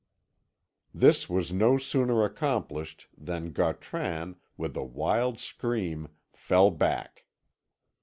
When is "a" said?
4.75-4.83